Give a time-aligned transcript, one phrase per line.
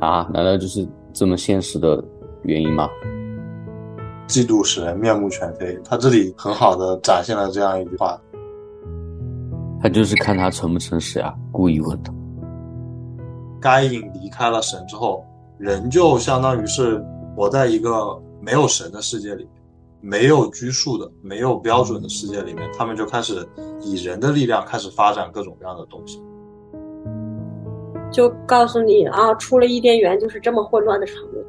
[0.00, 0.28] 啊？
[0.32, 2.02] 难道就是这么现实的
[2.42, 2.88] 原因吗？
[4.26, 8.20] 嫉妒使人面目全非，他这里很好的展现了这样一句话。
[9.82, 12.12] 他就是看他诚不诚实呀，故意问的。
[13.60, 15.24] 该隐离开了神之后，
[15.58, 17.04] 人就相当于是
[17.34, 19.52] 活在一个没有神的世界里面，
[20.00, 23.46] 没有拘束的、没有标准的世界里面，他们就开始
[23.82, 26.22] 以人的力量开始发展各种各样的东西。
[28.10, 31.44] 就告诉你啊，出了伊甸园就是这么混乱的场面。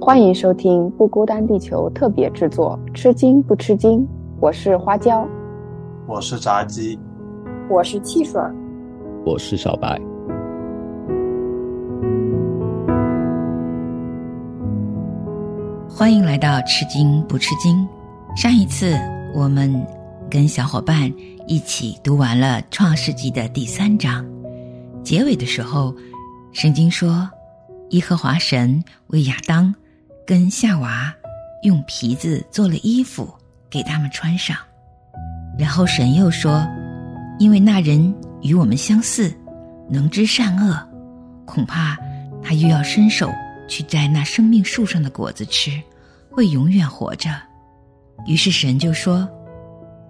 [0.00, 4.06] 欢迎收听《不孤单地球》特别制作，吃惊不吃惊？
[4.38, 5.26] 我是花椒，
[6.06, 6.96] 我是炸鸡，
[7.68, 8.40] 我是汽水，
[9.24, 10.00] 我是小白。
[15.88, 17.74] 欢迎来到《吃惊不吃惊》。
[18.40, 18.92] 上一次
[19.34, 19.74] 我们
[20.30, 21.12] 跟小伙伴
[21.46, 24.24] 一起读完了《创世纪》的第三章，
[25.04, 25.94] 结尾的时候，
[26.52, 27.28] 圣经说，
[27.90, 29.74] 耶和华神为亚当。
[30.26, 31.14] 跟夏娃
[31.62, 33.32] 用皮子做了衣服
[33.70, 34.56] 给他们穿上，
[35.56, 36.66] 然后神又说
[37.38, 39.32] ：“因为那人与我们相似，
[39.88, 40.76] 能知善恶，
[41.44, 41.96] 恐怕
[42.42, 43.30] 他又要伸手
[43.68, 45.80] 去摘那生命树上的果子吃，
[46.28, 47.30] 会永远活着。”
[48.26, 49.28] 于是神就说：“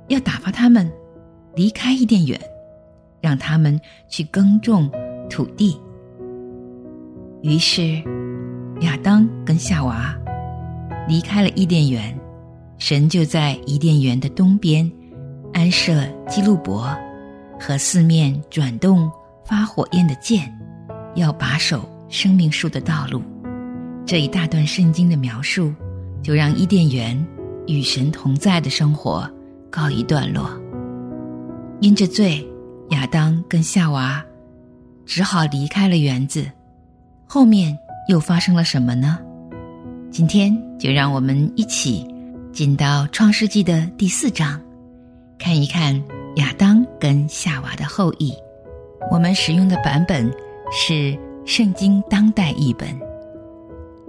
[0.09, 0.91] 要打发他们
[1.55, 2.41] 离开伊甸园，
[3.21, 4.91] 让他们去耕种
[5.31, 5.81] 土地。”
[7.43, 8.03] 于是。
[8.83, 10.15] 亚当跟夏娃
[11.09, 12.15] 离开了伊甸园，
[12.77, 14.93] 神就在伊甸园的东边
[15.55, 16.95] 安设基路伯
[17.59, 19.11] 和四面转动
[19.47, 20.55] 发火焰的剑，
[21.15, 23.23] 要把守生命树的道路。
[24.05, 25.73] 这一大段圣经的描述，
[26.23, 27.27] 就让伊甸园
[27.67, 29.27] 与神同在的生活
[29.71, 30.51] 告一段落。
[31.81, 32.47] 因着罪，
[32.91, 34.25] 亚当跟夏娃
[35.05, 36.45] 只好离开了园子，
[37.27, 37.77] 后面。
[38.09, 39.19] 又发生了什么呢？
[40.13, 42.07] 今天就让我们一起
[42.53, 44.61] 进到《创世纪》的第四章，
[45.37, 46.01] 看一看
[46.37, 48.33] 亚当跟夏娃的后裔。
[49.11, 50.33] 我们使用的版本
[50.71, 50.93] 是
[51.45, 52.89] 《圣经》当代译本。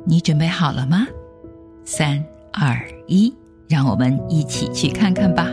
[0.05, 1.07] 你准备好了吗？
[1.83, 3.35] 三、二、一，
[3.69, 5.47] 让我们一起去看看吧。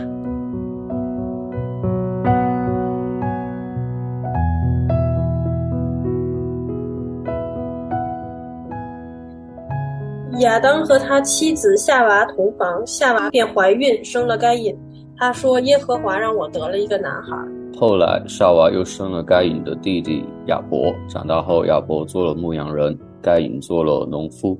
[10.39, 14.73] 亚当和他妻子夏娃同房，夏娃便怀孕，生了该隐。
[15.17, 17.35] 他说：“耶和华让我得了一个男孩。”
[17.77, 20.93] 后来夏娃又生了该隐的弟弟亚伯。
[21.09, 24.57] 长大后，亚伯做了牧羊人，该隐做了农夫。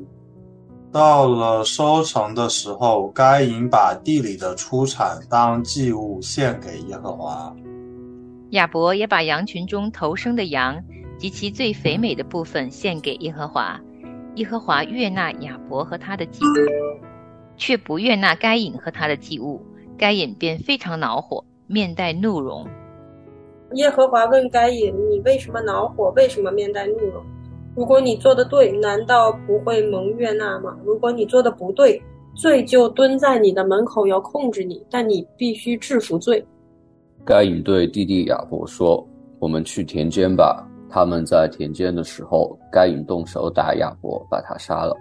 [0.96, 7.54] 到了收成的时候，该隐把地里的出产当祭物献给耶和华。
[8.52, 10.82] 亚伯也把羊群中头生的羊
[11.18, 13.78] 及其最肥美的部分献给耶和华。
[14.36, 16.48] 耶和华悦纳亚伯和他的祭物，
[17.58, 19.62] 却不悦纳该隐和他的祭物。
[19.98, 22.66] 该隐便非常恼火，面带怒容。
[23.74, 26.10] 耶和华问该隐：“你为什么恼火？
[26.16, 27.22] 为什么面带怒容？
[27.76, 30.76] 如果你做的对，难道不会蒙悦纳吗？
[30.86, 32.02] 如果你做的不对，
[32.34, 36.46] 罪就蹲在你的门口要控制你，但你必须制服罪。”
[37.26, 39.06] 该隐对弟弟亚伯说
[39.40, 44.96] ：“我们去田间吧。”他们在田间的时候，该隐动手打亚伯，把他杀了。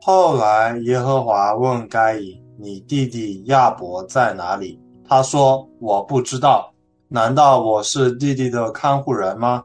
[0.00, 4.78] 后来耶和华问该隐：“你弟弟亚伯在哪里？”
[5.08, 6.72] 他说：“我不知道。
[7.08, 9.64] 难道我是弟弟的看护人吗？”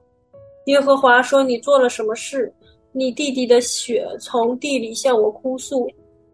[0.68, 2.54] 耶和华说：“你做了什么事？
[2.94, 5.90] 你弟弟的血从地里向我哭诉，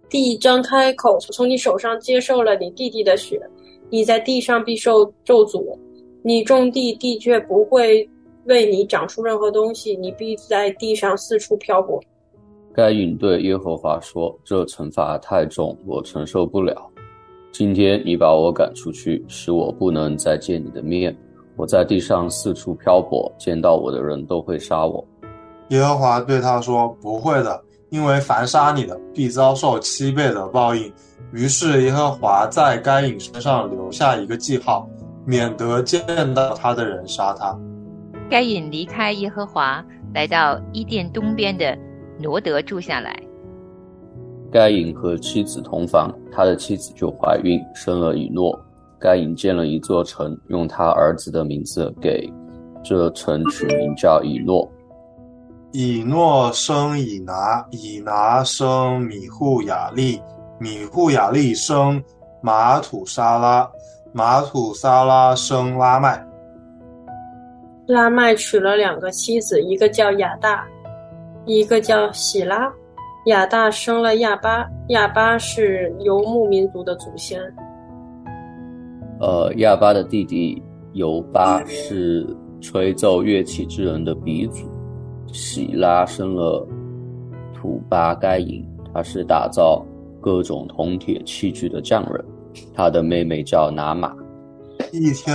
[0.09, 3.41] 地张开口，从你手上接受了你弟弟的血。
[3.89, 5.77] 你在地上必受咒诅，
[6.23, 8.07] 你种地，地却不会。”
[8.45, 11.97] 为你长出任何东西，你必在地上四处漂泊。
[12.73, 16.75] 该隐对耶和华说：“这惩罚太重，我承受不了。
[17.53, 21.15] 今天你把我赶出去，使我不能再见你的面。
[21.55, 25.05] 我在地上四处漂泊，见到我的人都会杀我。”
[25.69, 30.91] 耶和华对他说：“不会的，因为凡杀你的，必遭受七倍的报应。”
[31.31, 34.87] 于是耶和华在该隐身上留下一个记号，
[35.25, 36.03] 免得见
[36.33, 37.57] 到他的人杀他。
[38.29, 39.83] 该隐离开耶和华，
[40.13, 41.75] 来到伊甸东边的
[42.19, 43.17] 挪德住下来。
[44.51, 48.59] 该隐和妻子同房，他的妻子就怀孕，生了以诺。
[49.03, 52.31] 该隐建了一座城，用他儿子的名字给
[52.81, 54.65] 这城取名叫以诺。
[55.73, 60.21] 以诺生以拿，以拿生米户雅利，
[60.57, 62.01] 米户雅利生
[62.41, 63.69] 马土沙拉，
[64.13, 66.25] 马土沙拉生拉麦。
[67.85, 70.63] 拉麦娶了两个妻子，一个叫亚大，
[71.45, 72.71] 一个叫喜拉。
[73.25, 77.41] 亚大生了亚巴，亚巴是游牧民族的祖先。
[79.23, 80.61] 呃，亚巴的弟弟
[80.91, 82.27] 尤巴是
[82.59, 84.69] 吹奏乐器之人的鼻祖。
[85.31, 86.67] 喜拉生了
[87.53, 89.81] 土巴该隐，他是打造
[90.19, 92.21] 各种铜铁器具的匠人。
[92.73, 94.13] 他的妹妹叫拿玛。
[94.91, 95.33] 一天，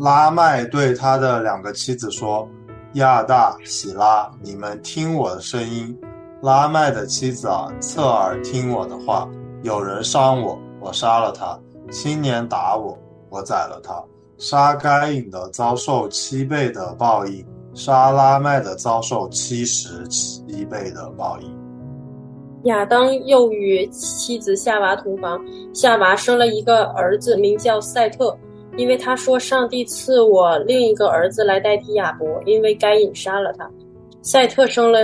[0.00, 2.46] 拉麦对他的两个妻子说
[2.94, 5.96] ：“亚大、喜拉，你们听我的声音。
[6.42, 9.28] 拉麦的妻子啊，侧耳听我的话。
[9.62, 11.56] 有人伤我，我杀了他；
[11.92, 12.98] 青年打我，
[13.30, 14.02] 我宰了他。
[14.38, 17.44] 杀该隐的遭受七倍的报应，
[17.74, 21.56] 杀拉麦的遭受七十七倍的报应。”
[22.64, 25.40] 亚当又与妻子夏娃同房，
[25.72, 28.36] 夏娃生了一个儿子，名叫赛特，
[28.76, 33.68] 因为他说：“上帝赐我另一个儿子来代替亚伯，因为该隐杀了他。”
[34.22, 34.98] 赛特生了。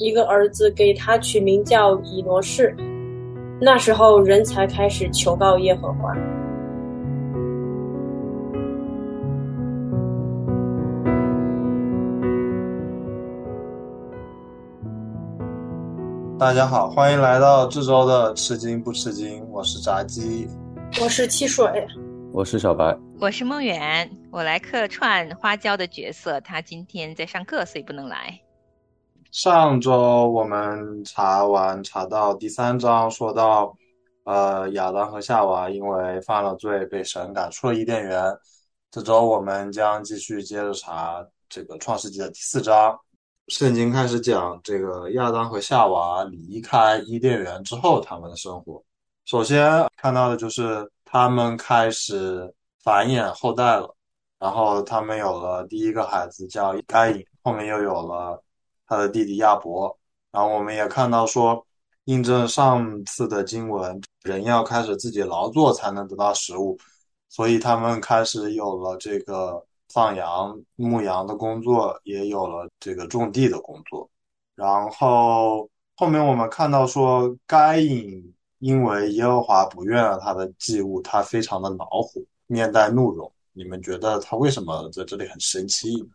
[0.00, 2.72] 一个儿子给他取名叫以挪士，
[3.60, 6.14] 那时候人才开始求告耶和华。
[16.38, 20.48] 大家好，欢迎来到这周的吃惊不吃惊，我是炸鸡，
[21.02, 21.84] 我是汽水，
[22.32, 28.40] 我是小白，我是梦远，我来客串花椒的角色，他今天在上课，所以不能来。
[29.32, 33.76] 上周我们查完查到第三章，说到，
[34.22, 38.22] 呃，亚当和夏娃因为犯了罪被神赶出了伊甸园。
[38.92, 42.96] 这周我们将继续接着查这个创世纪的第四章。
[43.48, 48.82] 圣经开始讲这个亚当和夏娃离开伊甸园之后他们的生活。
[49.24, 52.52] 首先看到的就是他们开始
[52.82, 53.94] 繁衍后代了，
[54.38, 58.42] 然后他们有了第一个孩子叫该隐，后面又有了。
[58.86, 59.98] 他的弟弟亚伯，
[60.30, 61.62] 然后我们也看到说，
[62.04, 66.78] 印证上次的经文，人要开始自己劳作才能得到食物，
[67.28, 69.62] 所以他们开始有了这个
[69.92, 74.08] 放羊、牧羊的工作，也有了这个种地的工作。
[74.54, 83.32] 然后后面我们看到说，该隐因为耶和华不愿了他的祭物，他非常的恼火，面带怒容。
[83.52, 86.08] 你们觉得他为什么在这里很生气呢？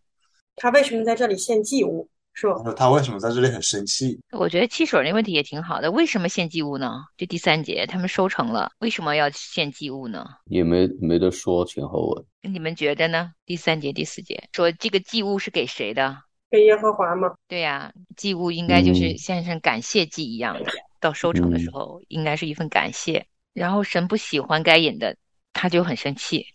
[0.56, 2.08] 他为什么在这里献祭物？
[2.34, 2.74] 是吧？
[2.76, 4.20] 他为什么在这里很生气？
[4.32, 5.92] 我觉得汽水那问题也挺好的。
[5.92, 7.04] 为什么献祭物呢？
[7.16, 10.26] 就第三节，他们收成了，为什么要献祭物呢？
[10.46, 12.26] 也没没得说前后文。
[12.52, 13.32] 你们觉得呢？
[13.46, 16.18] 第三节、第四节说这个祭物是给谁的？
[16.50, 17.34] 给耶和华吗？
[17.48, 23.26] 对呀，祭物应该就是像像感谢祭一样的，到收成的时候应该是一份感谢。
[23.54, 25.16] 然后神不喜欢该隐的，
[25.54, 26.46] 他就很生气。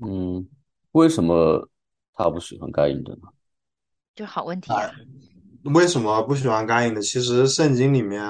[0.00, 0.48] 嗯，
[0.92, 1.68] 为什么
[2.14, 3.28] 他不喜欢该隐的呢？
[4.14, 4.90] 就好问题啊！
[5.64, 7.00] 为什么不喜欢该隐的？
[7.00, 8.22] 其实圣经里面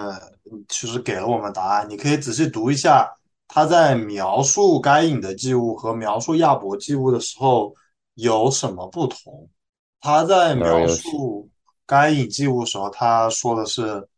[0.69, 3.11] 其实给了我们答案，你可以仔细读一下。
[3.49, 7.75] 他在描述该隐的祭物和描述亚伯祭物的时候
[8.14, 9.49] 有什么不同？
[10.00, 11.50] 他在描述
[11.84, 14.08] 该隐祭物的时候，他说的是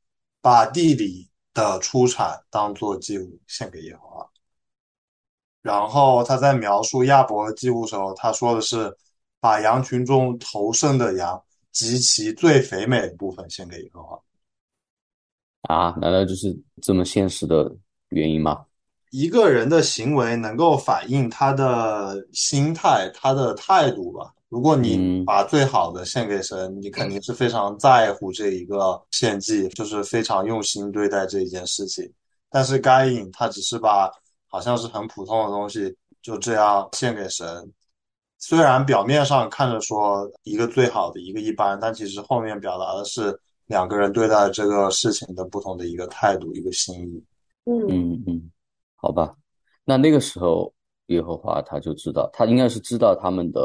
[0.41, 4.31] 把地里的出产当做祭物献给耶和华。
[5.63, 8.97] 然后他在描述亚伯的祭物的时候，他说的是
[9.41, 11.43] 把羊群中头生的羊。
[11.75, 14.19] 及其最肥美的部分献给耶和华
[15.63, 15.95] 啊？
[16.01, 17.71] 难道就是这么现实的
[18.09, 18.65] 原因吗？
[19.11, 24.33] 一个人的行为能够反映他的心态、他的态度吧。
[24.49, 32.09] 如果你把最好的献给神，你肯定是非常在乎这一个献祭，就是非常用心对待这一件事情。
[32.51, 34.09] 但是该隐他只是把
[34.47, 37.47] 好像是很普通的东西就这样献给神。
[38.47, 43.35] 虽然表面上看着说一个最好的，一个一般，但其实后面表达的是
[43.69, 47.25] 两个人对待这个事情的不同的一个态度，一个心意。
[47.65, 48.51] 嗯嗯嗯，
[48.97, 49.35] 好吧。
[49.83, 50.71] 那那个时候
[51.07, 53.61] 耶和华他就知道，他应该是知道他们的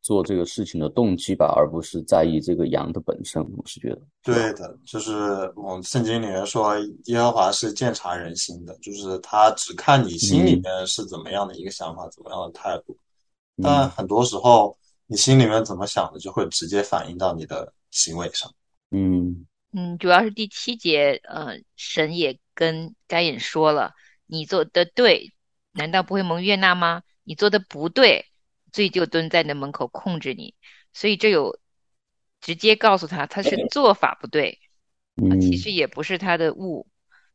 [0.00, 3.42] 做这个事情的动机吧，而不是在意这个羊的本身。
[3.58, 5.12] 我是觉得，对的，就是
[5.54, 6.72] 我们圣经里面说
[7.04, 12.96] 耶和华是鉴察人心的，就是他只看你心里面是怎么样的一个想法，怎么样的态度。
[13.62, 18.52] 但很多时候，你心里面怎么想的，就会直接反映到你的行为上。
[18.90, 23.92] 嗯嗯，主要是第七节，呃，神也跟该隐说了，
[24.26, 25.32] 你做的对，
[25.72, 27.02] 难道不会蒙悦纳吗？
[27.22, 28.26] 你做的不对，
[28.72, 30.54] 罪就蹲在那门口控制你。
[30.92, 31.58] 所以这有
[32.40, 34.60] 直接告诉他，他是做法不对，
[35.16, 36.86] 嗯，其实也不是他的物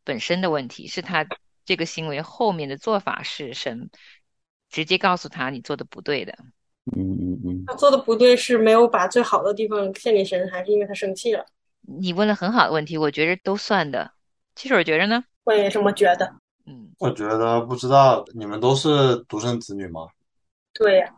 [0.03, 1.25] 本身的问题，是他
[1.65, 3.89] 这个行为后面的做法是神。
[4.69, 6.33] 直接告诉他你做的不对的。
[6.95, 11.45] 嗯嗯嗯，他做的不对是没有把最好的地方献给神，还是因为他生气了？
[11.81, 14.11] 你问了很好的问题，我觉着都算的。
[14.55, 15.23] 其实我觉着呢？
[15.43, 16.33] 我也这么觉得。
[16.65, 20.07] 嗯，我觉得不知道你们都是独生子女吗？
[20.73, 21.13] 对呀、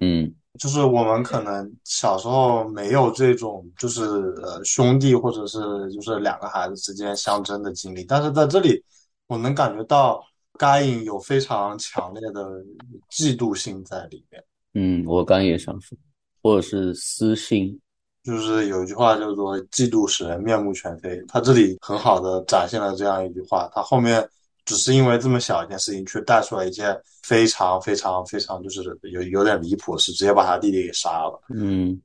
[0.00, 4.02] 嗯就是我们可能小时候没有这种，就是
[4.42, 5.58] 呃兄弟或者是
[5.92, 8.82] 就是两个孩子之间相争的经历，但是在这里
[9.26, 10.24] 我能感觉到
[10.56, 12.62] 该隐有非常强烈的
[13.10, 14.42] 嫉妒心在里面。
[14.74, 15.96] 嗯，我刚也想说，
[16.42, 17.78] 或者是私心。
[18.24, 23.70] 就是有一句话叫做“嫉妒使人面目全非”，他这里很好的展现了这样一句话。
[23.72, 24.28] 他后面
[24.64, 31.40] 只是因为这么小一件事情，却带出来一件非常非常非常就是有有点离谱的事，直接把他弟弟给杀了。
[31.54, 32.00] 嗯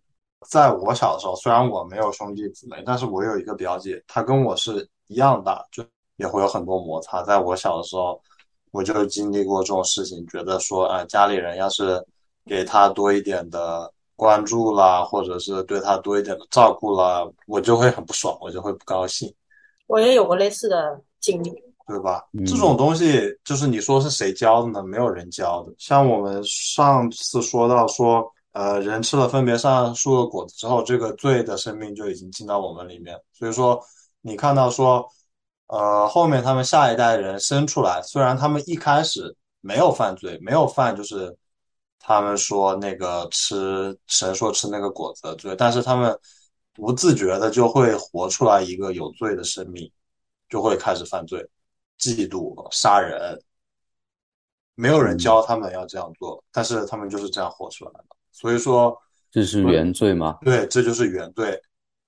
[0.48, 5.84] 在我小的时候，虽然我没有兄弟姊妹，但是我有一个表姐，她跟我是一样大，就
[6.18, 7.22] 也会有很多摩擦。
[7.24, 8.22] 在我小的时候，
[8.72, 12.04] 我就经历过这种事情，觉得说，啊，家里人要是
[12.46, 19.34] 给他多一点的关注啦，或者是对他多一点的照顾啦，我就会很不爽，我就会不高兴。
[19.88, 21.52] 我也有过类似的经历。
[21.88, 22.24] 对吧？
[22.32, 24.82] 嗯这种东西就是你说是谁教的呢？
[24.82, 25.74] 没有人教的。
[25.78, 33.20] 像我们上次说到说，呃，人吃了分别善恶树的果子之后，这个罪的生命就已经进到我们里面。
[33.34, 33.78] 所以说，
[34.22, 35.06] 你看到说，
[35.72, 41.34] 呃，后面他们下一代人生出来，虽然他们一开始没有犯罪，没有犯就是
[41.98, 46.14] 他们说那个吃神说吃那个果子的罪，但是他们
[46.74, 49.90] 不自觉的就会活出来一个有罪的生命，
[50.50, 51.50] 就会开始犯罪。
[51.98, 53.42] 嫉妒、杀人，
[54.76, 58.06] 没有人教他们要这样做，但是他们就是这样活出来的。
[58.34, 58.94] 所以说，
[59.32, 60.38] 这是原罪吗？
[60.42, 61.58] 对，这就是原罪。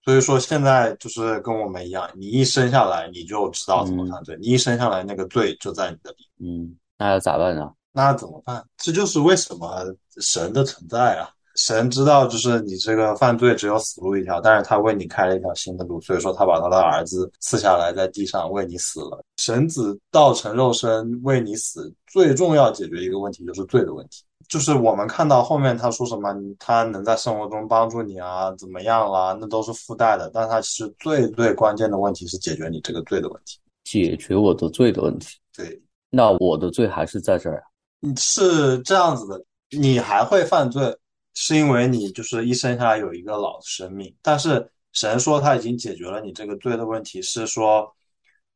[0.04, 6.18] 所以说，现在就是跟我们一样，你一生下来你就知道怎么犯罪，你一生下来那个罪就在你的里。
[6.40, 7.72] 嗯，那要咋办呢？
[7.92, 8.64] 那怎么办？
[8.78, 9.86] 这就是为什么
[10.20, 11.30] 神的存在啊！
[11.56, 19.24] 神知道，就是你这个犯罪只有死路一条，但是他为你开了一条新的路，所以说他把他的儿子赐下来在地上为你死了。
[19.38, 24.24] 神子道成肉身为你死，最重要解决一个问题就是罪的问题。
[24.54, 33.58] 就是我们看到后面他说什么，他能在生活中帮助你啊，怎么样啦，那都是附带的，但他其实最最关键的问题是解决你这个罪的问题。
[33.84, 35.40] 解决我的罪的问题。
[35.58, 35.82] 对，
[36.12, 37.64] 那我的罪还是在这儿啊。
[38.00, 40.96] 你是这样子的，你还会犯罪，
[41.34, 47.92] 是因为你就是一生下来有一个老的生命，但是神说他已经解决了你这个罪的问题，是说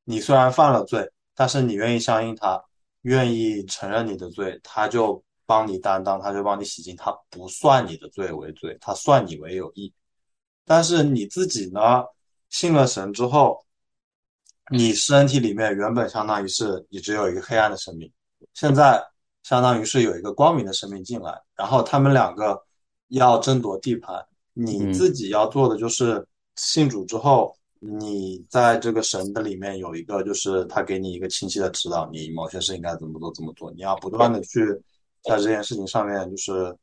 [0.03, 2.63] 你虽然犯了罪，但是你愿意相信他，
[3.01, 9.91] 愿意承认你的罪，他就帮你担当，他就帮你洗净，他不算你的罪为罪，他算你为有益。
[10.65, 12.03] 但是你自己呢，
[12.49, 13.65] 信了神之后，
[14.69, 18.11] 你身体里面原本相当于是你只有一个黑暗的生命，
[18.53, 19.01] 现在
[19.43, 22.61] 相当于是有一个光明的生命进来，然后他们两个
[23.07, 24.23] 要争夺地盘。
[24.59, 33.71] 你自己要做的就是信主之后，你在这个神的里面有一个，就是他给你一个清晰的指导，你某些事应该怎么做怎么做。
[33.71, 34.65] 你要不断的去
[35.27, 36.75] 在这件事情上面就是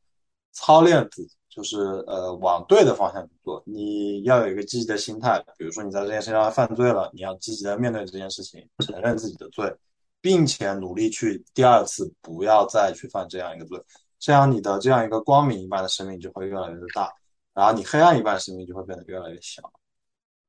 [0.51, 3.63] 操练自己，就是呃往对的方向去做。
[3.65, 9.73] 你要有一个积极的心态，比如说你在这件事情上犯罪了，你要积极的面对这件事情，承认自己的罪。
[10.21, 13.79] 并且努力去第二次不要再去犯这样一个罪，
[14.17, 17.13] 这样你的这样一个光明一般的生命就会越来越大，
[17.53, 19.61] 然后你黑暗一般的生命就会变得越来越小。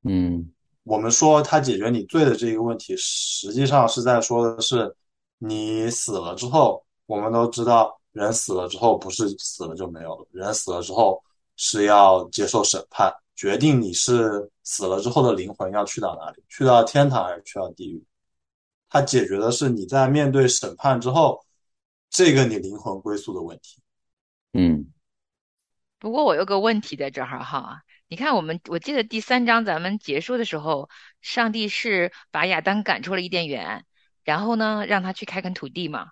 [0.02, 0.50] 嗯
[0.84, 4.96] 我们说他解决你罪的这个问题，实际上是在说的是，
[5.36, 11.22] 你死了之后，我们都知道，人死了之后不是死了就没有了，人死了之后
[11.56, 18.04] 是要接受审判，决定你是死了之后的灵魂要去到哪里，去到天堂还是去到地狱。
[18.88, 21.44] 它解决的是你在面对审判之后，
[22.10, 23.80] 这个你灵魂归宿的问题。
[24.52, 24.86] 嗯
[25.98, 30.88] 不过我有个问题在这儿哈，你看我们，我记得第三章咱们结束的时候，
[31.20, 33.84] 上帝是把亚当赶出了伊甸园，
[34.22, 36.08] 然后呢让他去开垦土地嘛，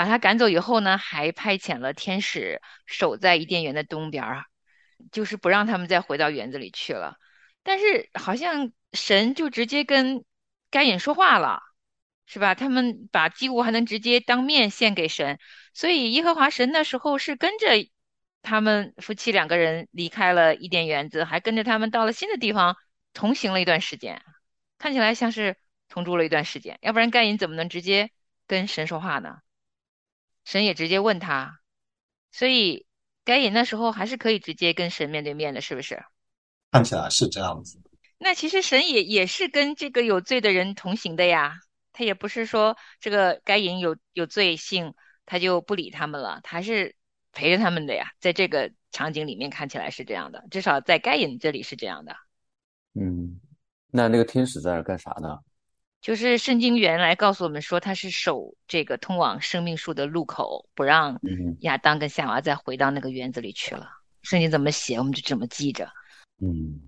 [0.00, 4.44] 把他赶走以后呢，还派遣了天使守在伊甸园的东边儿，
[5.12, 7.18] 就是不让他们再回到园子里去了。
[7.62, 10.24] 但是好像神就直接跟
[10.70, 11.60] 该隐说话了，
[12.24, 12.54] 是吧？
[12.54, 15.38] 他们把祭物还能直接当面献给神，
[15.74, 17.66] 所以耶和华神那时候是跟着
[18.40, 22.78] 他们夫妻两个人离开了伊甸园子，还跟着他们到了新的地方
[23.12, 24.22] 同行了一段时间，
[24.78, 25.58] 看起来像是
[25.90, 28.10] 同住了一段时间，要不然该隐怎么能直接
[28.46, 29.40] 跟神说话呢？
[30.44, 31.60] 神也直接问他，
[32.32, 32.86] 所以
[33.24, 36.02] 该隐那时候还是可以直接跟神面对面的，是不是？
[36.72, 37.80] 看起来是这样子。
[38.18, 41.58] 那其实神也也是跟这个有罪的人同行的呀，
[41.92, 44.94] 他也不是说这个该隐有有罪性，
[45.26, 46.94] 他就不理他们了，他还是
[47.32, 52.14] 陪着他们的呀，在这个场景里面看起来是这样的，至少在该隐这里是这样的。
[52.94, 53.40] 嗯，
[53.90, 55.38] 那那个天使在那干啥呢？
[56.00, 63.88] 就是圣经原来告诉我们说他是守这个通往生命树的路口，不让嗯亚当跟夏娃再回到那个园子里去了。
[64.22, 65.90] 圣经怎么写，我们就怎么记着。
[66.42, 66.80] 嗯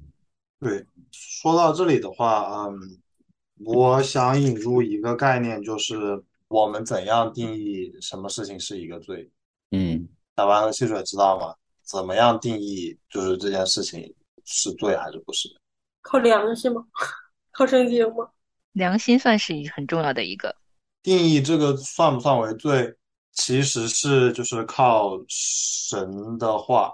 [0.59, 2.99] 对，说到这里的话，嗯，
[3.65, 9.31] 我想引入一个概念，就是我们怎样定义什么事情是一个罪？
[9.73, 11.55] 嗯小白和汽水知道吗？
[11.83, 14.15] 怎么样定义就是这件事情
[14.45, 15.49] 是罪还是不是？
[16.01, 16.87] 靠良心吗？
[17.51, 18.31] 靠圣经吗？
[18.73, 20.55] 良心算是一很重要的一个。
[21.03, 22.95] 定义这个算不算为罪，
[23.33, 26.93] 其实是就是靠神的话，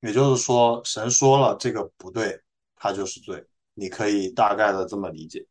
[0.00, 2.40] 也就是说，神说了这个不对，
[2.76, 3.44] 它就是罪。
[3.74, 5.46] 你可以大概的这么理解。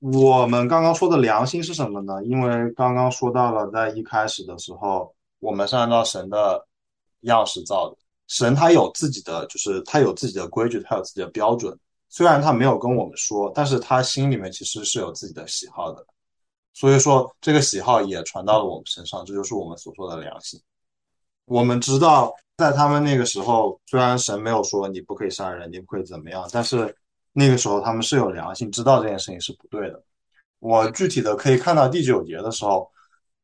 [0.00, 2.22] 我们刚刚说的良心是什么呢？
[2.24, 6.66] 因为刚刚说到了，在一开始的时候，我们是按照神的
[7.22, 7.96] 样式造的。
[8.26, 11.78] 神他有自己的，就是他有自己的规矩，他有自己的标准。
[12.14, 16.06] 虽然他没有跟我们说，但是他心里面其实是有自己的喜好的。
[16.72, 20.60] 所以说，这个喜好也传到了我们身上，这就是我们所说的良心。
[21.46, 26.96] 我们知道，在他们那个时候，虽然神没有说你不可以杀人，你不可以怎么样，但是
[27.32, 30.00] 那个时候他们是有良心，知道这件事情是不对的。
[30.60, 32.88] 我具体的可以看到第九节的时候，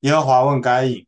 [0.03, 1.05] 耶和华问该隐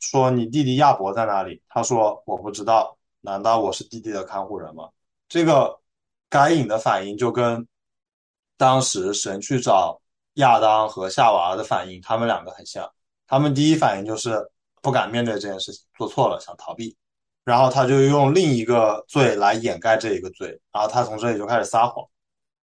[0.00, 2.94] 说：“你弟弟亚伯在哪里？”他说：“我不知道。
[3.22, 4.90] 难道我是弟弟的看护人吗？”
[5.30, 5.80] 这个
[6.36, 7.66] 该隐的反应就跟
[8.58, 10.00] 当时神去找
[10.34, 12.88] 亚当和夏娃的反应，他们两个很像。
[13.26, 14.38] 他们第一反应就是
[14.82, 16.94] 不敢面对这件事情，做错了想逃避，
[17.44, 22.04] 然后他就用另一个罪来掩盖这一个罪，然后他从这里就开始撒谎。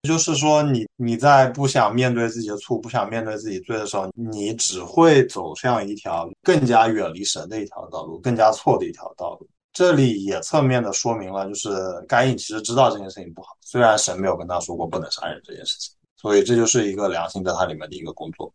[0.02, 9.48] 就是说你，你在不想面对自己的错，不想面对自己罪的时候，你只会走向一条更加远离神的一条道路，更加错的一条道路。
[9.74, 11.68] 这里也侧面的说明了，就是
[12.08, 18.54] 该隐其实知道这件事情不好，虽然神没有跟他说过不能杀人这件事情，所以这就是一个良心在他里面的一个工作。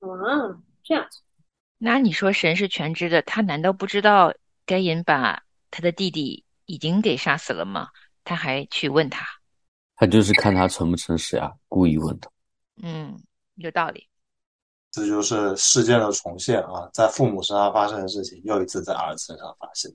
[0.00, 1.18] 啊，这样子，
[1.78, 4.34] 那你说神是全知的，他难道不知道
[4.66, 7.88] 该隐把他的弟弟已经给杀死了吗？
[8.22, 9.26] 他还去问他，
[9.96, 12.30] 他就是看他诚不诚实呀，故意问他。
[12.82, 13.18] 嗯，
[13.54, 14.06] 有道理。
[14.90, 19.90] 这就是事件的重现啊，在父母身上发生的事情，又一次在儿子身上发生。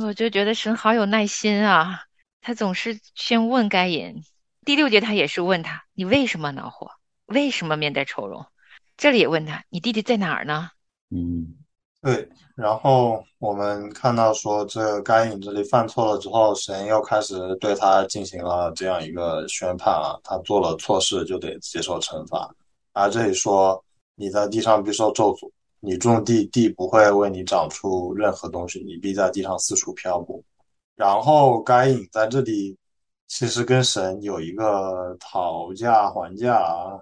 [0.00, 2.04] 我就觉得神好有耐心啊，
[2.40, 4.22] 他总是先问该隐。
[4.64, 6.90] 第六节他也是问他，你为什么恼火？
[7.26, 8.46] 为什么面带愁容？
[8.96, 10.70] 这里也问他，你弟弟在哪儿呢？
[11.10, 11.56] 嗯
[12.00, 12.26] 对，
[12.56, 22.50] 然后我们看到说，这该隐这里犯错了之后，神又开始对他进行了这样一个宣判啊，他做了错事就得接受惩罚。
[22.92, 25.50] 而这里说，你在地上必受咒诅，
[25.84, 30.40] 你种地，地不会为你长出任何东西，你必在地上四处漂泊。
[30.94, 32.78] 然后该隐在这里
[33.26, 37.00] 其实跟神有一个讨价还价啊，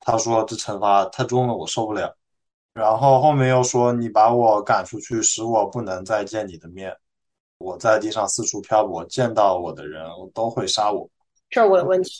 [0.00, 2.12] 他说这惩罚太重了，我受不了。
[2.72, 6.92] 然后后面又说你把我赶出去，使我不能再见你的面。
[7.58, 10.02] 我在地上四处漂泊，见到我的人
[10.34, 11.08] 都会杀我。
[11.48, 12.10] 这儿我有问题。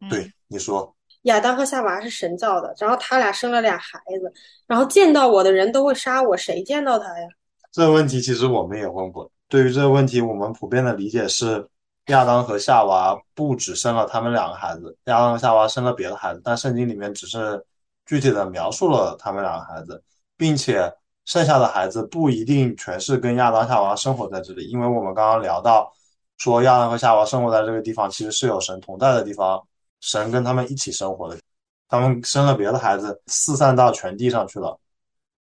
[0.00, 4.32] 嗯对，你说，亚当和夏娃是神造的，然后他俩生了俩孩子，
[4.66, 7.26] 然后见到我的人都会杀我，谁见到他呀？
[7.70, 9.30] 这个问题其实我们也问过。
[9.48, 11.66] 对于这个问题，我们普遍的理解是，
[12.06, 17.62] 亚当和夏娃不只生了他们两个孩子，亚当和夏娃生了别的孩子，但圣经里面只是
[18.06, 20.02] 具体的描述了他们两个孩子，
[20.36, 20.92] 并且
[21.24, 25.92] 剩下的孩子不一定全是跟亚当、夏娃生活在这里，因为我们刚刚聊到
[26.38, 29.62] 说亚当和夏娃生活在这个地方，其实是有神同在的地方，
[30.02, 31.40] 神跟他们一起生活的，
[31.88, 34.78] 他们生了别的孩子，四散到全地上去了。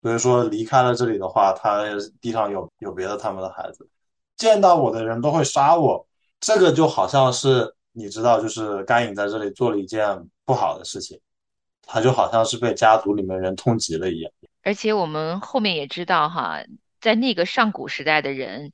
[0.02, 1.84] 所以说离开了这里的话，他
[2.20, 3.88] 地上有有别的他们的孩子，
[4.36, 6.06] 见到我的人都会杀我。
[6.40, 11.18] 这个就好像是你知道，就是该隐在这里做了一件不好的事情，
[11.82, 14.30] 他就好像是被家族里面人通缉了一样。
[14.62, 16.62] 而且我们后面也知道哈，
[17.00, 18.72] 在那个上古时代的人，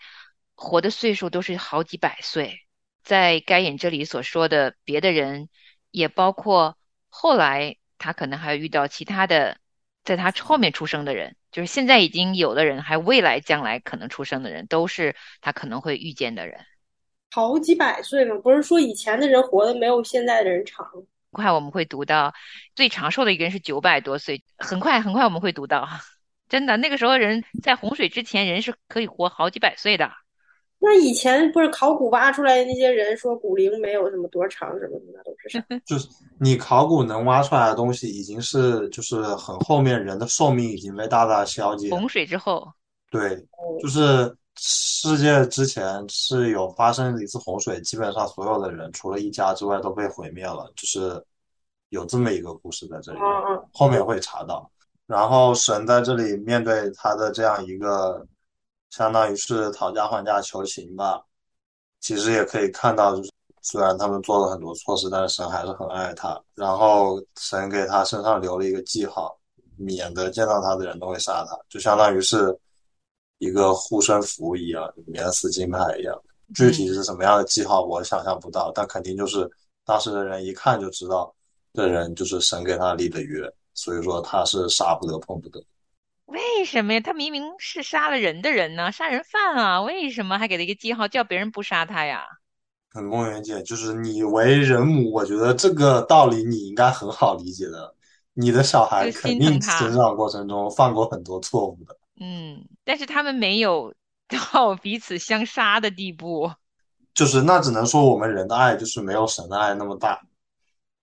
[0.55, 2.59] 活的岁数都是好几百岁。
[3.03, 5.51] 在该隐这里所说的别的人，
[5.95, 6.77] 也包括
[7.09, 9.59] 后来他可能还遇到其他的，
[10.03, 16.59] 在他后面出生的人，就是现在已经有的人，还未来将来可能出生的人，都是他可能会遇见的人。
[17.31, 20.85] 好几百岁嘛，不是说以前的人活的没有现在的人长。
[20.91, 22.35] 很快我们会读到
[22.75, 25.89] 最长寿的一个人是九百多岁，很快很快我们会读到，
[26.49, 30.11] 真的那个时候人在洪水之前人是可以活好几百岁的。
[30.85, 35.65] 那以前不是考古挖出来的那些人说骨龄没有什么多长什么的，那都是啥？
[35.87, 36.07] 就是
[36.39, 41.89] 你考古能挖出来的东西，已经是就是很后面人的寿命已经被大大消解。
[41.91, 42.71] 洪水之后，
[43.11, 43.37] 对，
[43.81, 51.25] 就是世界之前是有发生一次洪水，基本上所有的人除了一家之外都被毁灭了，就是
[51.89, 53.19] 有这么一个故事在这里，
[53.73, 54.71] 后面会查到。
[55.07, 58.27] 然后神在这里面对他的这样一个，
[58.97, 61.23] 相当于是讨价还价求情吧。
[62.01, 63.31] 其实也可以看到，就是
[63.63, 66.41] 虽然他们做了很多错事，但是神还是很爱他。
[66.55, 69.37] 然后神给他身上留了一个记号，
[69.77, 72.59] 免得见到他的人都会杀他，就相当于是。
[73.39, 76.19] 一个护身符一样，免死金牌一样，
[76.55, 79.51] 具体是什么样的记号，我想象不到，但肯定就是
[79.85, 81.35] 当时的人一看就知道，
[81.75, 85.63] 这人就是神给他立的约，所以说他是杀不得碰不得。
[86.27, 87.01] 为什么呀？
[87.01, 92.25] 他明明是杀了人的人呢，杀人犯啊，为什么还给他一个记号，叫别人不杀他呀？
[92.91, 97.95] 很梦圆姐，就是你为人母，我觉得这个道理你应该很好理解的。
[98.35, 101.97] 你的小孩肯定成长过程中犯过很多错误的。
[102.21, 103.95] 嗯，但是他们没有
[104.53, 106.51] 到彼此相杀的地步，
[107.15, 110.21] 就是那只能说我们人的爱就是没有神的爱那么大，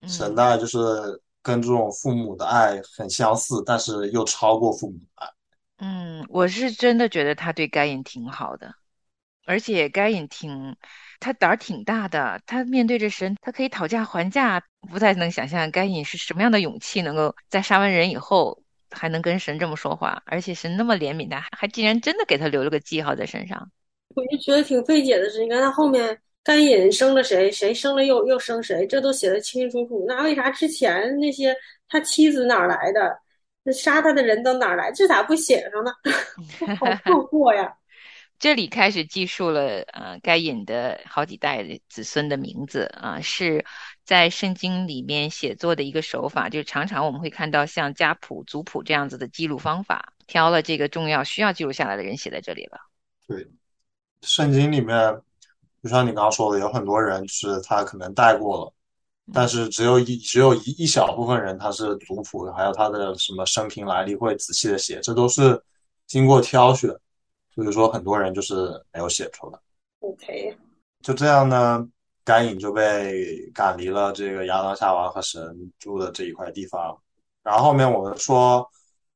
[0.08, 0.78] 神的爱就是
[1.42, 5.28] 跟这种父母的爱很相似，但是又超过父母的爱。
[5.78, 8.74] 嗯，我是真的觉得他对该隐挺好的，
[9.46, 10.76] 而且该隐挺
[11.20, 18.62] 他胆儿挺大的，他面对着神，他可以讨价还价，不太能想象该隐是什么样的勇气，能够在杀完人以后。
[18.94, 23.72] 还能跟神这么说话，而且神那么怜悯他，还竟然真的给他留了个记号在身上。
[24.14, 30.06] 我就觉得挺费解的是，你看他后面甘隐生了谁，谁生了又又生谁，这都写的清清楚楚。
[30.08, 31.56] 那为啥之前那些
[31.88, 33.20] 他妻子哪来的，
[33.64, 34.92] 那杀他的人都哪来？
[34.92, 35.92] 这咋不写上呢？
[36.78, 37.72] 好困惑呀！
[38.40, 43.64] 这里开始记述了呃该隐的好几代子孙的名字啊是。
[44.04, 52.78] 在圣经里面写作的一个手法，就是常常我们会看到像家谱、族谱这样子的记录方法，挑了这个重要需要记录下来的人写在这里了。
[53.26, 53.48] 对，
[54.22, 55.22] 圣经里面，
[55.84, 58.74] 就像你刚刚说的，有很多人是他可能带过了，
[59.34, 65.62] 但是只有一只有一一小部分人他是族谱，还有他的什么生平来历会仔细的写，这都是
[66.08, 66.90] 经过挑选，
[67.56, 69.60] 所以说很多人就是没有写出来。
[70.00, 70.58] OK，
[71.02, 71.88] 就这样呢。
[72.24, 76.96] 该隐就被赶离了这个亚当夏娃和神住的这一块地方，
[77.42, 78.66] 然后后面我们说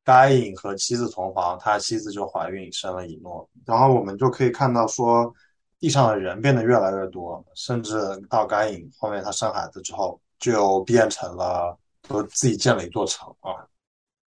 [0.04, 5.32] 该隐和妻子同房，他妻子就怀孕生了以诺，然后我们就可以看到说
[5.80, 13.68] 地上的人变得越来越多，甚至到该隐后面他生孩子之后，就变成了都自己建了一座城啊，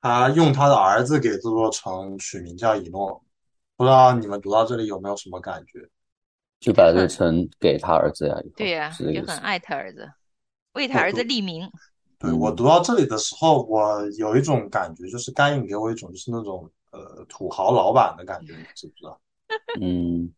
[0.00, 3.22] 他用他的儿子给这座城取名叫以诺，
[3.76, 5.80] 不知道你们读到这里有没有什么感觉？
[6.60, 10.10] 就把这城给他儿子呀，对呀，也很爱他儿子，
[10.72, 11.70] 为他儿子立名。
[12.18, 19.20] 对我读到这里的时候，我有一种感觉，就是甘颖给我一种就是那种呃土豪老板的感觉，你知不知道？
[19.80, 20.28] 嗯，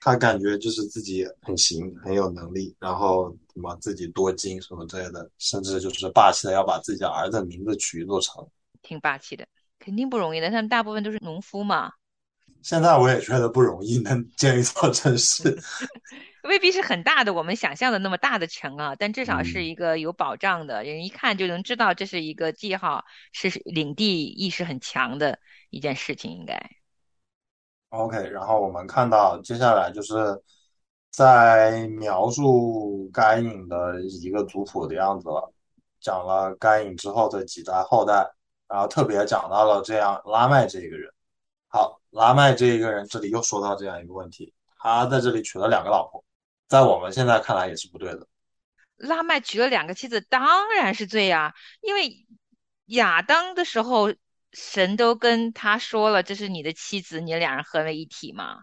[0.00, 8.48] 他感觉就是自己很行，很有能力，然后什么自己多金什么之类的，甚至就是霸气的要把自己的儿子名字取一座城，
[8.80, 9.46] 挺霸气的，
[9.78, 10.48] 肯定不容易的。
[10.48, 11.92] 他们大部分都是农夫嘛。
[12.62, 15.58] 现在我也觉得不容易能建一座城市，
[16.44, 25.38] 未必是很大的，我们想象的那么大的城啊，但至少是一个有保障的，人一看就能知道这是一个记号，是领地意识很强的
[25.70, 26.79] 一件事情，应该。
[27.90, 30.40] OK，然后我们看到接下来就是
[31.10, 35.52] 在描述该隐的一个族谱的样子了，
[36.00, 38.28] 讲了该隐之后的几代后代，
[38.68, 41.12] 然后特别讲到了这样拉麦这一个人。
[41.68, 46.24] 好，拉麦这一个人，这里又说到这样一个问题，他在这里娶了两个老婆，
[46.68, 48.26] 在我们现在看来也是不对的。
[48.96, 52.26] 拉麦娶了两个妻子，当然是罪呀，因为
[52.86, 54.12] 亚当的时候，
[54.52, 58.58] 神都跟他说了，这是你的妻子，你俩人合为一体嘛。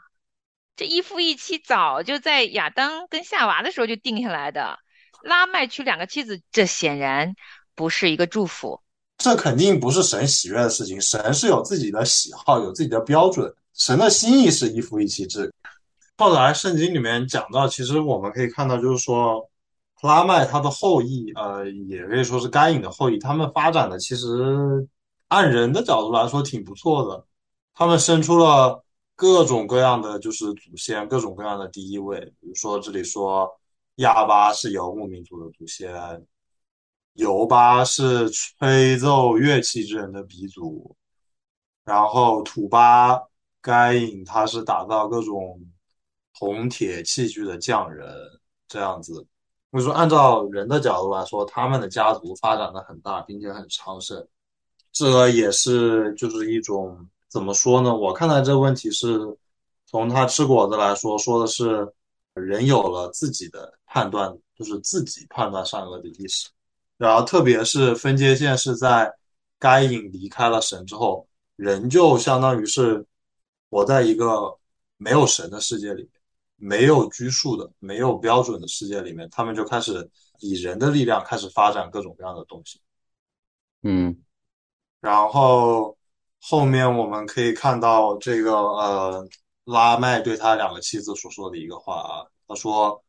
[0.75, 4.77] 这一夫一妻早就在亚当跟夏娃的时候就定下来的。
[5.23, 7.33] 拉麦娶两个妻子，这显然
[7.73, 8.79] 不是一个祝福。
[9.17, 13.51] 这肯定不是神喜悦的事情，神是有自己的喜好，有自己的标准。
[13.73, 15.51] 神的心意是一夫一妻制。
[16.17, 19.49] 后来圣经里面讲到，其实我们可以看到，就是说
[20.01, 24.87] 拉麦他的后裔，呃，也可以说是该隐的后裔，他们发展的其实
[25.27, 27.25] 按人的角度来说挺不错的。
[27.73, 28.83] 他们生出了
[29.15, 32.19] 各种各样的就是祖先，各种各样的第一位。
[32.39, 33.49] 比如说这里说
[33.95, 36.25] 亚巴是游牧民族的祖先。
[37.13, 40.95] 尤巴是吹奏乐器之人的鼻祖，
[41.83, 43.19] 然后土巴
[43.59, 45.59] 该隐他是打造各种
[46.37, 48.07] 铜铁器具的匠人，
[48.67, 49.25] 这样子。
[49.71, 54.27] 我说，按照人的角度来说，他们的家族发展的很大，并且很昌盛，
[54.91, 57.95] 这也是就是一种怎么说呢？
[57.95, 59.19] 我看待这个问题是，
[59.85, 61.87] 从他吃果子来说，说的是
[62.33, 66.49] 人有了自己的判断，就是自己判断善恶的意识。
[66.97, 69.13] 然后特别是分界线是在
[69.59, 73.05] 该隐离开了神之后，人就相当于是
[73.69, 74.57] 活在一个
[74.97, 76.11] 没有神的世界里面，
[76.55, 82.81] 没有拘束的、没有标准的世界里面，他们就开始以人的力量开始发展各种各样的东西。
[83.83, 84.17] 嗯
[85.07, 85.95] 然后
[86.41, 89.25] 后面我们可以看到这个呃，
[89.63, 93.01] 拉麦对他两个妻子所说的一个话啊，他说：“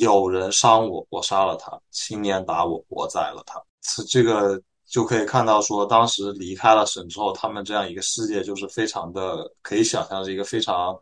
[0.00, 3.62] 有人伤我，我杀了他；青年打我，我宰了他。”
[4.08, 10.98] 这个就可以看到说，当时离开了神之后，他们这样一个世界就是非常的可以想象是一个非常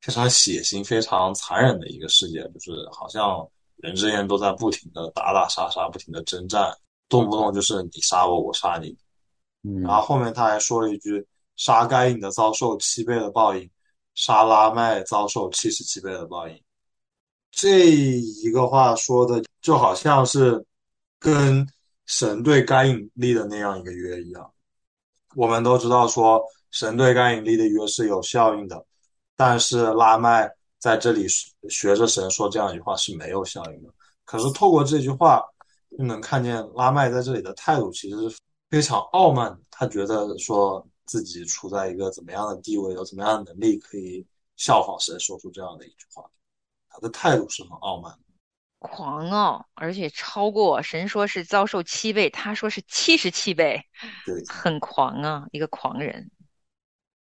[0.00, 6.76] 非常血腥、非常残忍的一个世界，就是好像人之间都在不停的打打杀杀，不停的征战，
[7.08, 8.96] 动不动就是你杀我，我杀你。
[9.62, 13.68] 然后后面他还说了一句：“杀该隐的遭受七倍的报应，
[14.14, 16.62] 杀拉麦遭受七十七倍的报应。”
[17.50, 20.64] 这一个话说的就好像是
[21.18, 21.66] 跟
[22.06, 24.50] 神对该隐立的那样一个约一样。
[25.34, 26.40] 我们都知道说
[26.70, 28.84] 神对该隐立的约是有效应的，
[29.36, 31.26] 但是拉麦在这里
[31.68, 33.90] 学着神说这样一句话是没有效应的。
[34.24, 35.42] 可是透过这句话，
[35.96, 38.38] 就能看见拉麦在这里的态度其实是
[38.70, 39.58] 非常傲慢的。
[39.70, 44.26] 他觉得说自己处在一个怎么样的地位，有怎么样的能力，可以
[44.56, 46.24] 效仿神说出这样的一句话。
[46.88, 48.18] 他的态度是很傲慢的。
[48.80, 53.82] 狂傲，而且超过神说是遭受七倍，他说是七十七倍，
[54.24, 56.30] 对， 很狂啊，一个狂人。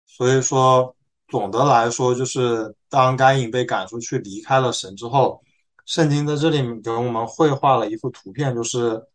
[0.06, 0.96] 所以说，
[1.28, 5.42] 总的来说，就是当该隐被赶出去离开了神之后，
[5.84, 9.06] 圣经在这里给我们绘画了一幅图片，就是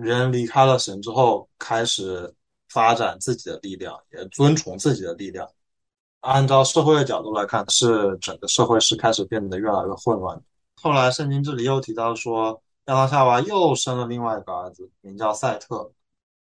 [0.00, 2.34] 人离开了神之后，开始
[2.68, 5.48] 发展自己的力量，也遵从自己的力量。
[6.20, 10.40] 按照社会的角度来看，是整个社会是开始变得越来越混乱。
[10.76, 15.90] 后来圣经这里又提到说，亚当夏娃又生了另外一个儿子，名叫赛特，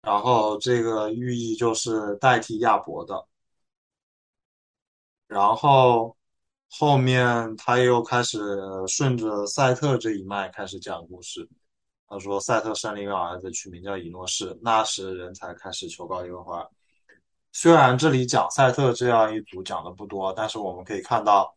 [0.01, 3.25] 然后这个寓意就是代替亚伯的。
[5.27, 6.15] 然后
[6.69, 8.39] 后面他又开始
[8.87, 11.49] 顺着赛特这一脉开始讲故事。
[12.07, 14.57] 他说赛特生了一个儿子，取名叫以诺士。
[14.61, 16.67] 那时人才开始求告耶和华。
[17.51, 21.55] 虽然这里讲赛特这样一组讲的不多，但是我们可以看到，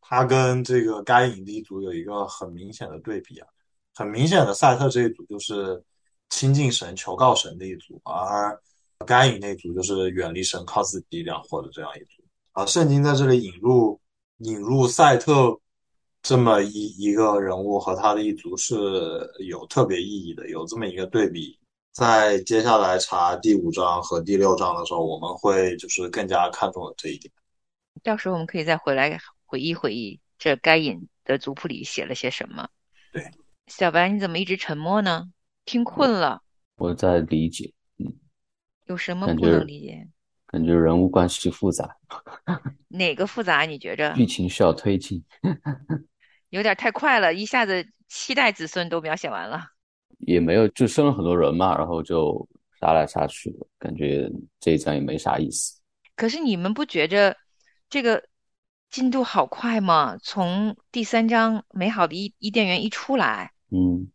[0.00, 3.48] 他跟这个该隐的一组有一个很明显的对比啊。
[3.94, 5.82] 很明显的，赛特这一组就是
[6.28, 8.60] 亲近神、求告神的一组，而
[9.06, 12.22] 该隐那组就是远离神、靠自己力量获得这样一组。
[12.52, 13.98] 啊，圣经在这里引入
[14.38, 15.58] 引入赛特
[16.28, 18.74] 这么一一个人物和他的一族是
[19.46, 21.56] 有特别意义的，有这么一个对比。
[21.92, 27.32] 在接下来查第五章和第六章的时候，我们会就是更加看重这一点。
[28.02, 32.68] 到时候我们可以再回来回忆回忆这该隐的族谱里写了些什么。
[33.12, 33.30] 对，
[33.68, 35.30] 小白你怎么一直沉默呢？
[35.64, 36.42] 听困了？
[36.74, 38.12] 我在理解，嗯，
[38.86, 40.08] 有什么不能理解？
[40.48, 41.96] 感觉人物关系复杂，
[42.88, 43.62] 哪个复杂？
[43.62, 45.24] 你觉着剧情需要推进。
[46.56, 49.68] 有点太快了，一下子七代子孙都描写完了。
[50.20, 52.48] 也没有，就生了很多人嘛，然后就
[52.80, 54.26] 杀来杀去的，感觉
[54.58, 55.78] 这一章也没啥意思。
[56.16, 57.36] 可是你们不觉着
[57.90, 58.24] 这个
[58.90, 60.16] 进度好快吗？
[60.22, 64.10] 从第三章美好的伊伊甸园一出来，嗯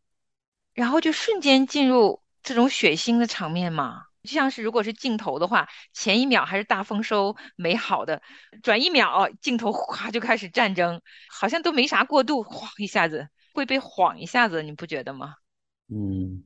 [0.73, 8.21] 然后就瞬间进入这种血腥的场面嘛，就像是如果是镜头的话，前一秒还是大丰收美好的，
[8.61, 15.35] 转一秒镜头哗就开始战争，好像都没啥过渡，晃一下子会被晃一下子，你不觉得吗？
[15.89, 16.43] 嗯，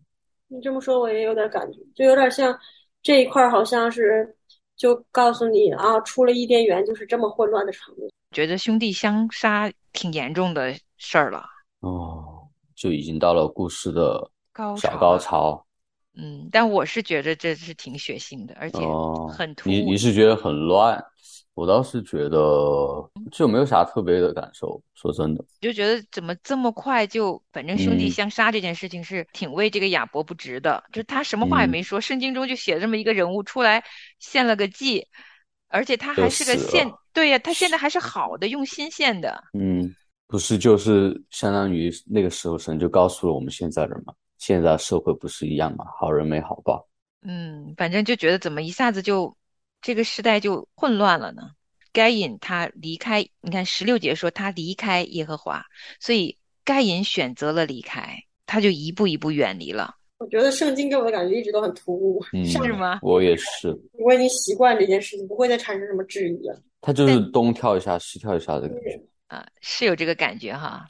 [0.48, 2.58] 你这么说，我也有点感觉，就有点像
[3.04, 4.36] 这一块儿，好像是
[4.78, 8.10] 就告诉你啊，出了伊甸园就是这么混乱的场面。
[8.32, 11.46] 觉得兄弟相杀挺严重的事儿了，
[11.82, 15.65] 哦，就已经到了故事的高小高潮。
[16.18, 19.72] 嗯，但我是觉得这是挺血腥的，而且哦，很突兀。
[19.72, 21.04] 你你是觉得很乱，
[21.54, 22.38] 我倒是觉得
[23.32, 24.82] 就没有啥特别的感受。
[24.94, 33.84] 说真的，就觉得怎么这么快就，反正兄弟嗯相杀这件事情是挺为这个亚伯不值的，就是他什么话也嗯没说，圣经中就写这么一个人物出来
[34.20, 35.06] 献了个祭，
[35.68, 39.44] 而且他还是个献，对呀，他现在还是好的，用心献的。
[39.54, 39.94] 嗯，
[40.28, 46.88] 不是就是相当于那个时候神就告诉了我们现在人嘛，现在社会不是一样嘛，好人没好报。
[47.22, 49.36] 嗯，反正就觉得怎么一下子就
[49.82, 51.42] 这个时代就混乱了呢？
[51.92, 55.64] 该隐他离开，你看十六节说他离开耶和华，
[56.00, 59.96] 所以该隐选择了离开，他就一步一步远离了。
[60.18, 66.62] 我觉得圣经给我的感觉一直都很突兀，嗯，是吗我也是，我已经习惯这件事情，不会再产生什么质疑了。
[66.82, 69.02] 他就是东跳一下西跳一下的感觉。
[69.28, 70.86] 啊，是有这个感觉哈。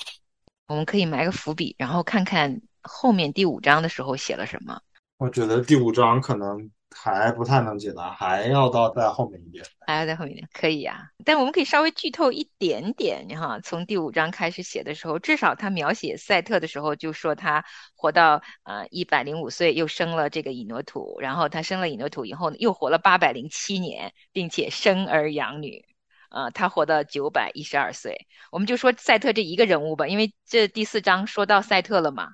[0.68, 4.80] 我们可以埋个伏笔，然后看看后面第五章的时候写了什么。
[5.18, 9.64] 我觉得第五章可能还不太能解答，还要到在后面一点。
[9.88, 13.60] 还要在后面一点，可以呀、但我们可以稍微剧透一点点哈。
[13.62, 17.64] 从第五章开始写的时候，至少他描写赛特的时候就说他
[17.96, 25.86] 活到呃一百零五岁，又生了这个以诺土，然后他生了以诺土以后呢，又活了八百零七年，并且生儿养女。
[26.30, 32.32] 呃，他活到九百一十二岁，我们就说赛特这一个人物吧，因为这第四章说到赛特了嘛，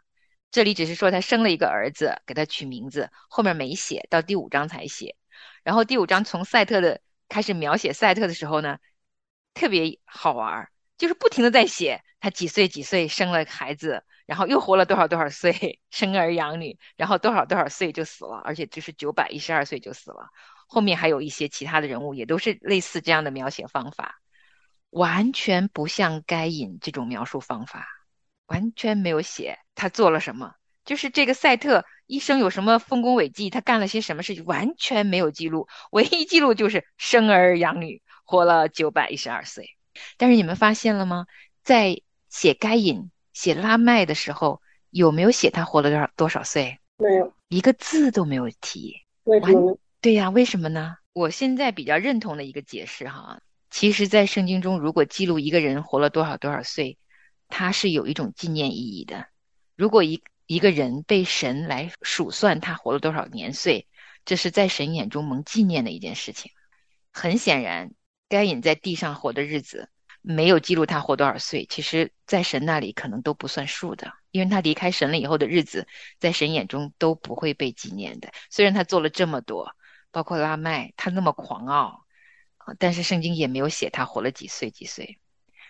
[0.52, 5.16] 这里只是说他生了一个儿子，给他取名字，后面没写，到第五章才写。
[5.64, 8.78] 然后第五章从赛特的开始描写赛特的时候呢，
[9.54, 20.30] 特别好玩儿，就是不停的在写他几岁几岁生了孩子，然后又活了多少多少岁， 生儿养女，然后多少多少岁就死了，而且就是九百一十二岁就死了。
[20.68, 24.22] 后面还有一些其他的人物，也都是类似这样的描写方法，
[24.90, 27.88] 完全不像该隐这种描述方法，
[28.52, 39.70] 完全没有写他做了什么，就是这个赛特一生有什么丰功伟绩，他干了些什么事情，完全没有记录，唯一记录就是生儿养女，活了九百一十二岁。
[40.18, 41.26] 但是你们发现了吗？
[41.64, 46.78] 在写该隐、写拉麦的时候，有没有写他活了多少多少岁？
[46.98, 48.94] 没有，一个字都没有提。
[49.24, 49.78] 为什么？
[50.02, 50.98] 对呀，为什么呢？
[51.14, 56.98] 我现在比较认同的一个解释哈，其实，在圣经中，如果记录一个人活了多少多少岁，
[57.52, 59.28] 它是有一种纪念意义的。
[59.76, 63.88] 如果一一个人被神来数算他活了多少年岁，
[64.26, 66.52] 这是在神眼中蒙纪念的一件事情。
[67.12, 67.92] 很显然，
[68.28, 69.90] 该隐在地上活的日子
[70.22, 75.88] 没有记录他活多少岁，其实，在神那里可能都不算数的，因为他离开神了以后的日子，
[76.18, 78.32] 在神眼中都不会被纪念的。
[78.50, 79.76] 虽然他做了这么多。
[80.14, 82.06] 包括拉麦，他那么狂傲，
[82.80, 85.21] 但是圣经也没有写他活了几岁几岁，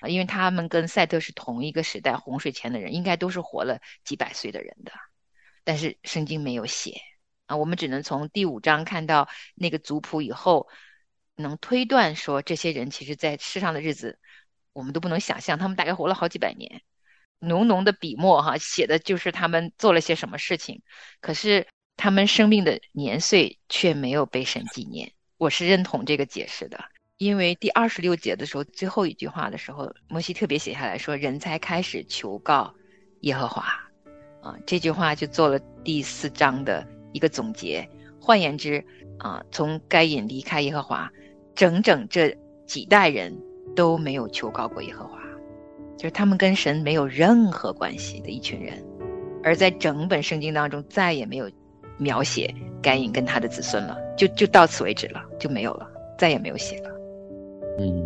[0.02, 4.92] 啊因为他们跟赛特是同一个时代洪水前的人，应该都是活了几百岁的人的，
[5.64, 7.00] 但是圣经没有写
[7.46, 10.68] 啊，我们只能从第五章看到那个族谱以后，
[11.36, 14.20] 能推断说这些人其实在世上的日子，
[14.74, 16.82] 我们都不能想象，他们大概活了好几百年，
[17.40, 20.82] 浓浓的笔墨哈，写的就是他们做了些什么事情，
[21.22, 21.68] 可是。
[21.98, 26.84] 他们生命的年岁却没有被神纪念，我是认同这个解释的。
[27.22, 32.74] 因为第二十六节的时候，最后一句话的时候，摩西特别写下来说：“人才开始求告
[33.20, 33.64] 耶和华。”
[34.42, 37.88] 啊，这句话就做了第四章的一个总结。
[38.20, 38.84] 换言之，
[39.20, 41.08] 啊，从该隐离开耶和华，
[41.54, 43.32] 整整这几代人
[43.76, 45.20] 都没有求告过耶和华，
[45.98, 48.84] 就是他们跟神没有任何关系的一群人。
[49.44, 51.48] 而在整本圣经当中，再也没有。
[51.98, 56.90] 描写该隐跟他的子孙了，就就到此为止了，就没有了，再也没有写了。
[57.84, 58.06] 嗯，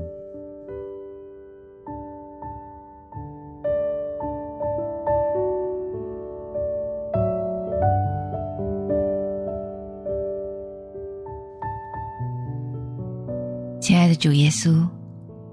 [13.81, 14.87] 亲爱的主耶稣，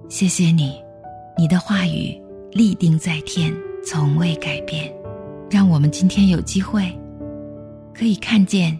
[0.08, 0.80] 谢谢你，
[1.36, 2.16] 你的话语
[2.52, 3.52] 立定在天，
[3.84, 4.94] 从未改变，
[5.50, 6.96] 让我们今天有机会。
[7.92, 8.78] 可以看见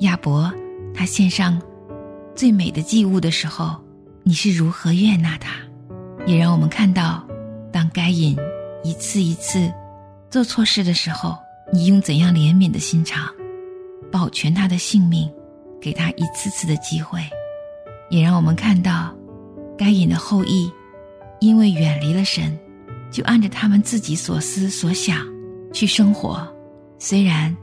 [0.00, 0.52] 亚伯
[0.94, 1.60] 他献上
[2.34, 3.76] 最美的祭物的时候，
[4.24, 5.50] 你是如何悦纳他；
[6.26, 7.26] 也让我们看到，
[7.72, 8.36] 当该隐
[8.84, 9.72] 一次一次
[10.30, 11.36] 做错事的时候，
[11.72, 13.28] 你用怎样怜悯的心肠
[14.10, 15.30] 保全他的性命，
[15.80, 17.20] 给他一次次的机会；
[18.10, 19.14] 也让我们看到，
[19.76, 20.70] 该隐的后裔
[21.40, 22.58] 因为远离了神，
[23.10, 25.26] 就按着他们自己所思所想
[25.72, 26.46] 去生活，
[26.98, 27.54] 虽然。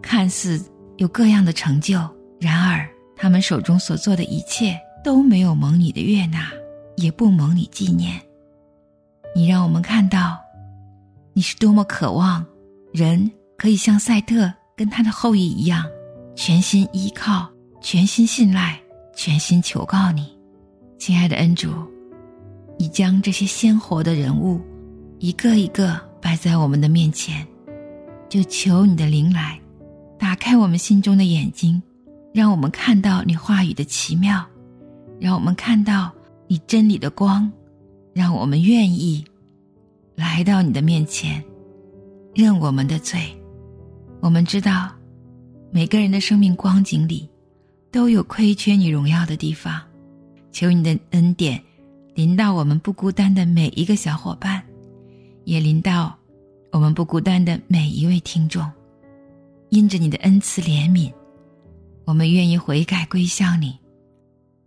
[0.00, 0.64] 看似
[0.98, 1.98] 有各样的成就，
[2.38, 6.50] 然而他们手中所做的一切都没有蒙你的悦纳，
[6.96, 8.20] 也不蒙你纪念。
[9.34, 10.38] 你让我们看到，
[11.32, 12.44] 你是多么渴望
[12.92, 15.84] 人可以像赛特跟他的后裔一样，
[16.34, 17.48] 全心依靠、
[17.80, 18.80] 全心信赖、
[19.14, 20.36] 全心求告你，
[20.98, 21.70] 亲爱的恩主。
[22.78, 24.60] 你将这些鲜活的人物
[25.18, 27.46] 一个一个摆在我们的面前，
[28.28, 29.58] 就求你的灵来。
[30.18, 31.80] 打开我们心中的眼睛，
[32.32, 34.44] 让我们看到你话语的奇妙，
[35.20, 36.12] 让我们看到
[36.46, 37.50] 你真理的光，
[38.12, 39.24] 让我们愿意
[40.14, 41.42] 来到你的面前，
[42.34, 43.20] 认我们的罪。
[44.20, 44.90] 我们知道，
[45.70, 47.28] 每个人的生命光景里
[47.90, 49.80] 都有亏缺你荣耀的地方，
[50.50, 51.62] 求你的恩典
[52.14, 54.62] 临到我们不孤单的每一个小伙伴，
[55.44, 56.16] 也临到
[56.72, 58.64] 我们不孤单的每一位听众。
[59.70, 61.12] 因着你的恩慈怜悯，
[62.06, 63.78] 我们愿意悔改归向你。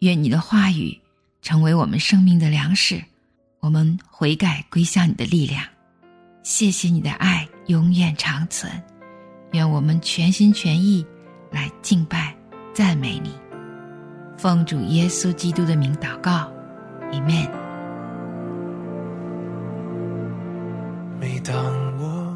[0.02, 1.00] 愿你的话语
[1.44, 3.04] 成为我们生命的粮食。
[3.60, 5.64] 我们悔改归向你的力量，
[6.42, 8.72] 谢谢你的爱永远长存。
[9.52, 11.06] 愿我们全心全意
[11.52, 12.36] 来敬拜、
[12.74, 13.32] 赞美你。
[14.38, 16.52] 奉主耶稣基督的名祷告
[17.12, 17.48] ，Amen。
[21.20, 21.56] 每当
[22.00, 22.36] 我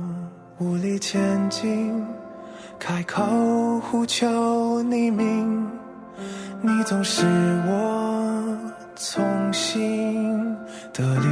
[0.59, 2.05] 无力前进，
[2.77, 5.67] 开口呼求你名，
[6.61, 7.25] 你总是
[7.67, 8.57] 我
[8.95, 10.55] 从心
[10.93, 11.27] 的力。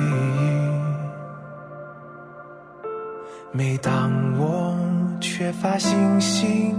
[3.52, 4.76] 每当我
[5.22, 6.76] 缺乏信心，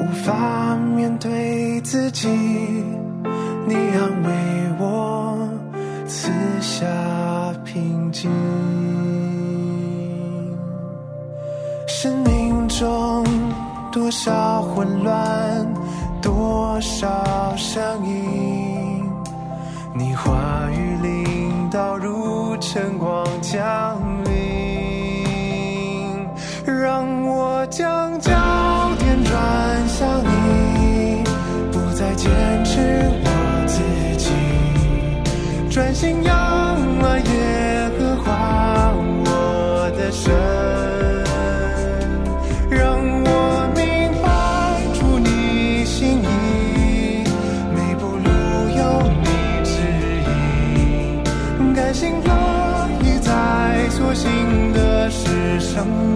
[0.00, 2.28] 无法面对自己，
[3.66, 4.32] 你安慰
[4.78, 5.48] 我，
[6.06, 6.84] 赐下
[7.64, 8.30] 平静。
[11.86, 13.24] 生命中
[13.92, 15.66] 多少混乱，
[16.74, 19.08] 多少声音，
[19.94, 24.34] 你话语领导如晨光降临，
[26.66, 28.32] 让我将焦
[28.98, 31.22] 点转向你，
[31.70, 32.28] 不再坚
[32.64, 33.28] 持我
[33.68, 33.80] 自
[34.18, 34.32] 己，
[35.70, 36.43] 专心仰
[55.74, 56.13] 事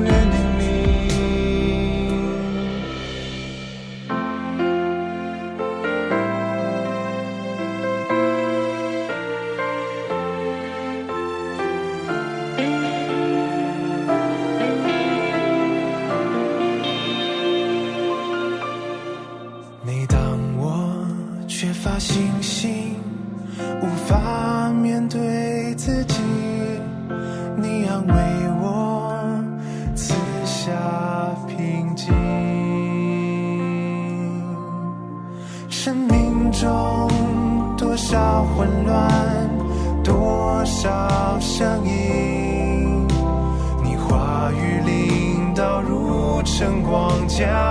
[47.39, 47.68] 光